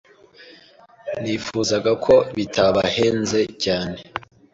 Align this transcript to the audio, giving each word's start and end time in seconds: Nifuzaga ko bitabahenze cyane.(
Nifuzaga 1.21 1.91
ko 2.05 2.15
bitabahenze 2.35 3.39
cyane.( 3.63 3.99